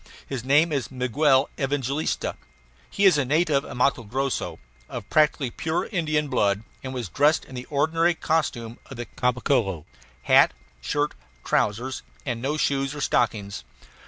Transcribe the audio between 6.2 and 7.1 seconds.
blood, and was